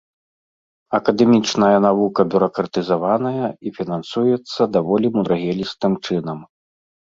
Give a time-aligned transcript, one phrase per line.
[0.97, 6.39] Акадэмічная навука бюракратызаваная і фінансуецца даволі мудрагелістым чынам.